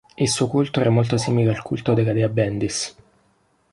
Il 0.17 0.27
suo 0.27 0.47
culto 0.47 0.79
era 0.79 0.89
molto 0.89 1.15
simile 1.15 1.51
al 1.51 1.61
culto 1.61 1.93
della 1.93 2.11
dea 2.11 2.27
Bendis. 2.27 2.95